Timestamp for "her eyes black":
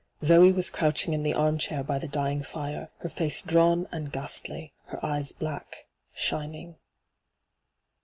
4.85-5.85